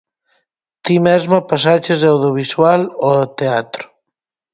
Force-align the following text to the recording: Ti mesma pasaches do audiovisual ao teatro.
Ti 0.87 0.93
mesma 1.07 1.39
pasaches 1.51 1.99
do 2.01 2.07
audiovisual 2.13 2.81
ao 3.07 3.19
teatro. 3.39 3.83